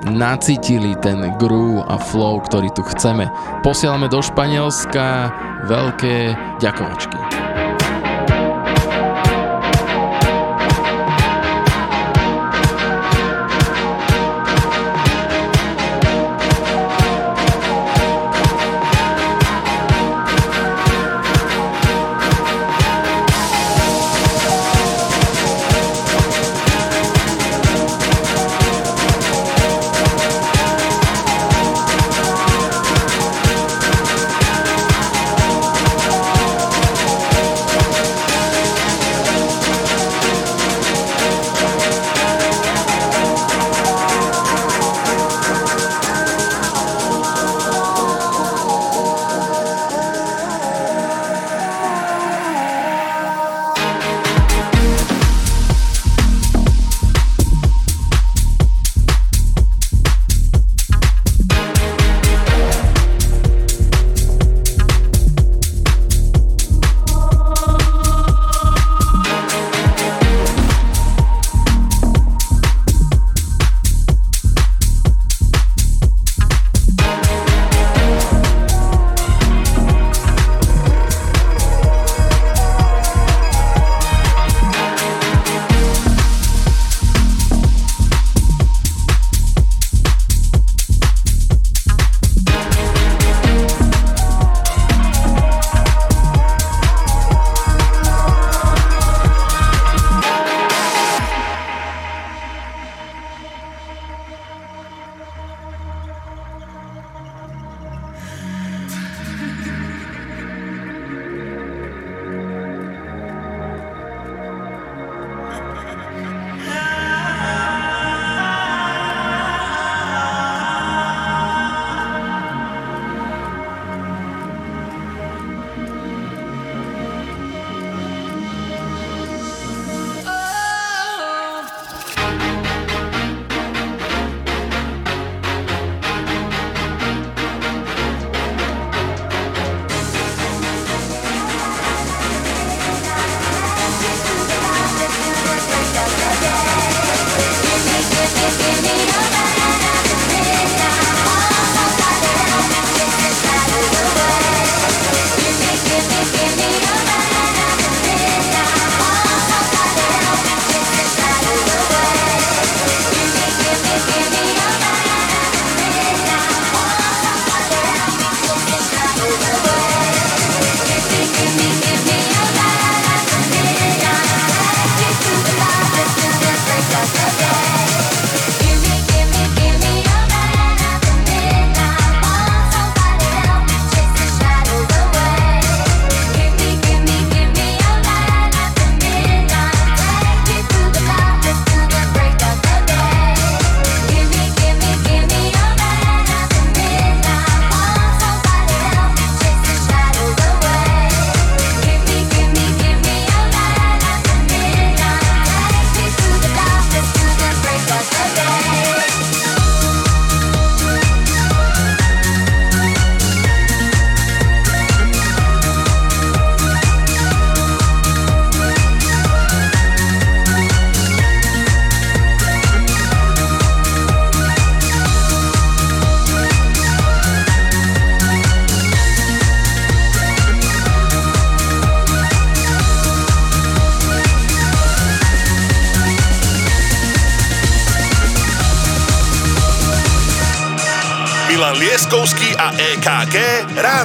nacítili 0.08 0.96
ten 1.00 1.32
groove 1.40 1.84
a 1.88 1.96
flow, 1.96 2.40
ktorý 2.44 2.68
tu 2.76 2.84
chceme. 2.84 3.28
Posielame 3.64 4.08
do 4.08 4.20
Španielska 4.20 5.32
veľké 5.68 6.36
ďakovačky. 6.60 7.43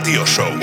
Radio 0.10 0.26
Show. 0.26 0.59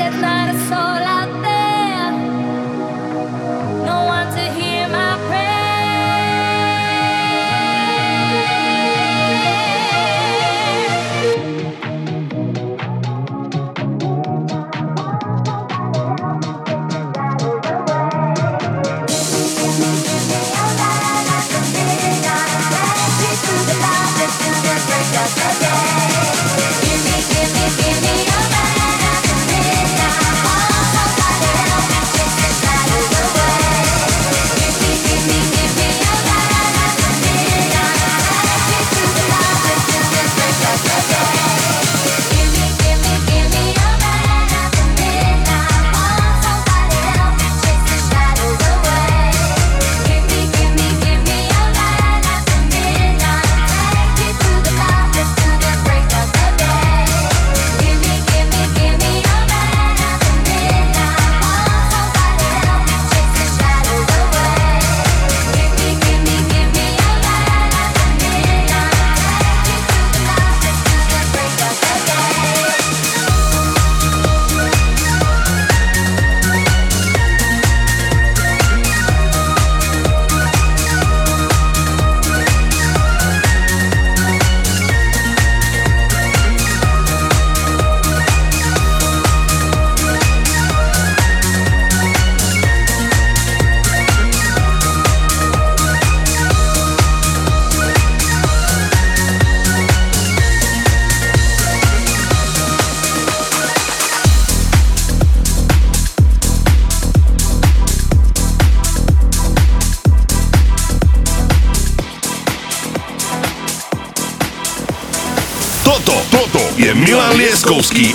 Московский 117.67 118.15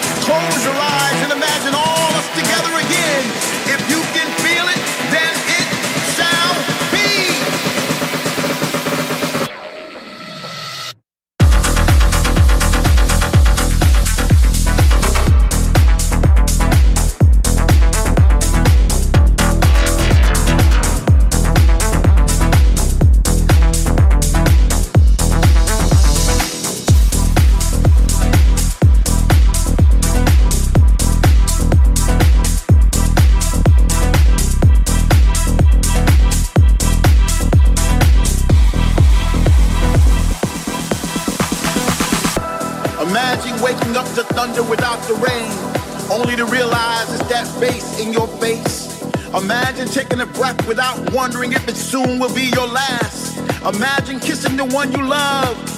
Close 0.21 0.65
your 0.65 0.77
eyes 0.77 1.19
and 1.25 1.31
imagine 1.33 1.73
all 1.73 2.01
of 2.09 2.13
us 2.15 2.27
together 2.37 2.73
again. 2.77 3.23
If 3.73 3.81
you 3.89 4.01
can 4.13 4.29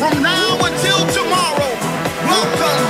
from 0.00 0.22
now 0.22 0.56
until 0.64 1.06
tomorrow. 1.12 1.76
Welcome 2.24 2.89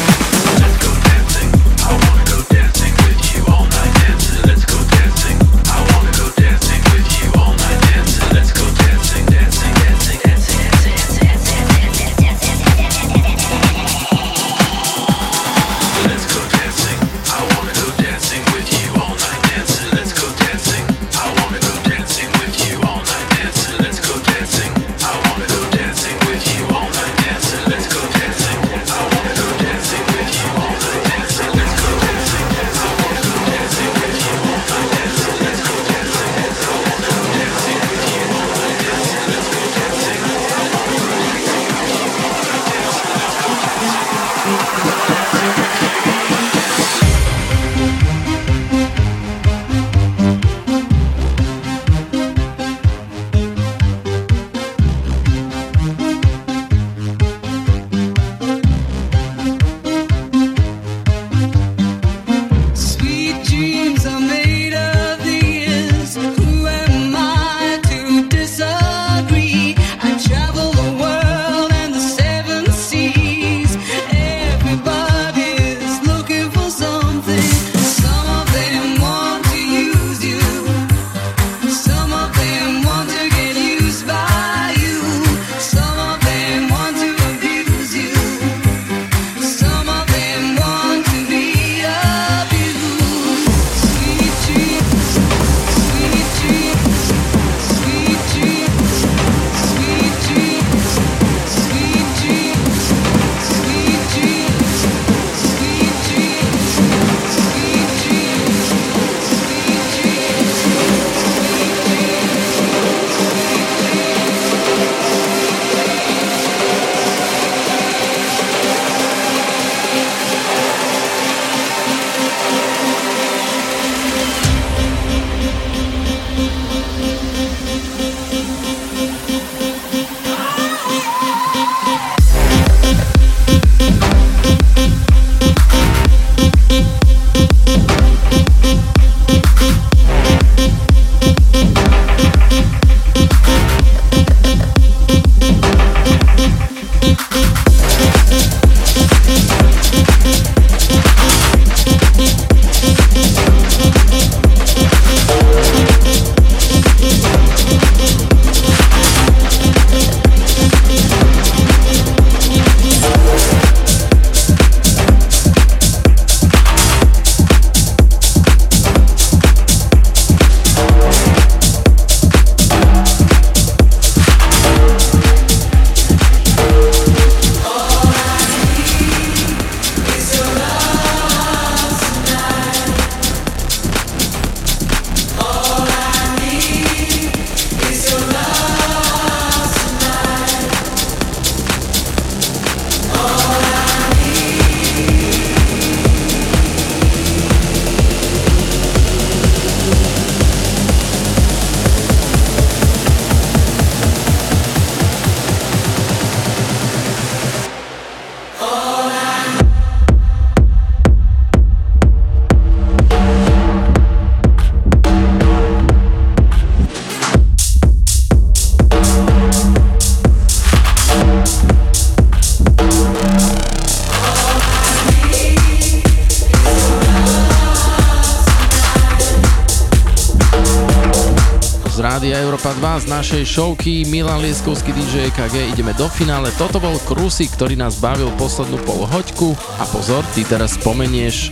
showky 233.51 234.07
Milan 234.07 234.39
Lieskovský 234.39 234.95
DJ 234.95 235.27
EKG 235.27 235.75
ideme 235.75 235.91
do 235.99 236.07
finále. 236.07 236.55
Toto 236.55 236.79
bol 236.79 236.95
Krusy, 237.03 237.51
ktorý 237.51 237.75
nás 237.75 237.99
bavil 237.99 238.31
poslednú 238.39 238.79
polhoďku 238.87 239.51
a 239.75 239.83
pozor, 239.91 240.23
ty 240.31 240.47
teraz 240.47 240.79
spomenieš 240.79 241.51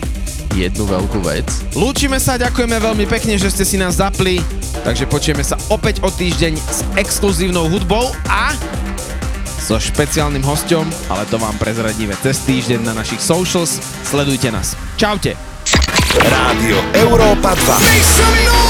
jednu 0.56 0.88
veľkú 0.88 1.20
vec. 1.20 1.44
Lúčime 1.76 2.16
sa, 2.16 2.40
ďakujeme 2.40 2.80
veľmi 2.80 3.04
pekne, 3.04 3.36
že 3.36 3.52
ste 3.52 3.68
si 3.68 3.76
nás 3.76 4.00
zapli, 4.00 4.40
takže 4.80 5.04
počujeme 5.12 5.44
sa 5.44 5.60
opäť 5.68 6.00
o 6.00 6.08
týždeň 6.08 6.56
s 6.56 6.80
exkluzívnou 6.96 7.68
hudbou 7.68 8.16
a 8.32 8.56
so 9.60 9.76
špeciálnym 9.76 10.40
hostom, 10.40 10.88
ale 11.12 11.28
to 11.28 11.36
vám 11.36 11.54
prezradíme 11.60 12.16
cez 12.24 12.40
týždeň 12.48 12.80
na 12.80 12.96
našich 12.96 13.20
socials. 13.20 13.76
Sledujte 14.08 14.48
nás. 14.48 14.72
Čaute. 14.96 15.36
Rádio 16.16 16.80
Európa 16.96 17.52
2. 17.52 18.69